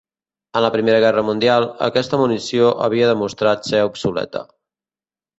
En 0.59 0.63
la 0.65 0.69
Primera 0.75 1.01
Guerra 1.01 1.23
Mundial, 1.25 1.65
aquesta 1.87 2.19
munició 2.21 2.71
havia 2.85 3.11
demostrat 3.11 3.69
ser 3.73 3.83
obsoleta. 3.91 4.43